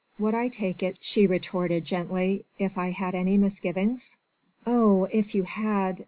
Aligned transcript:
"Would 0.17 0.33
I 0.33 0.47
take 0.47 0.81
it," 0.81 0.97
she 0.99 1.27
retorted 1.27 1.85
gently, 1.85 2.43
"if 2.57 2.75
I 2.75 2.89
had 2.89 3.13
any 3.13 3.37
misgivings?" 3.37 4.17
"Oh! 4.65 5.03
if 5.11 5.35
you 5.35 5.43
had.... 5.43 5.99